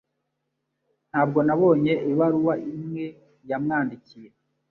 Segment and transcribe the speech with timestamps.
[1.09, 3.05] Ntabwo nabonye ibaruwa imwe
[3.49, 4.29] yamwandikiye